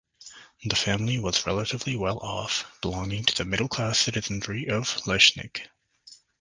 [0.65, 5.61] The family was relatively well off, belonging to the middle-class citizenry of Leisnig.